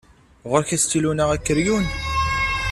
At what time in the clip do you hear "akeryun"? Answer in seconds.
1.35-1.85